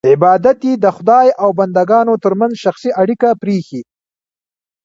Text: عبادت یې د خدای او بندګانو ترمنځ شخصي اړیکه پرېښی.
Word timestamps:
عبادت 0.09 0.59
یې 0.67 0.73
د 0.83 0.85
خدای 0.97 1.27
او 1.41 1.49
بندګانو 1.59 2.13
ترمنځ 2.23 2.53
شخصي 2.63 2.89
اړیکه 3.01 3.29
پرېښی. 3.41 3.81